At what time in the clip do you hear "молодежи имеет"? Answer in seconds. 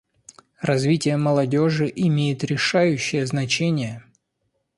1.15-2.43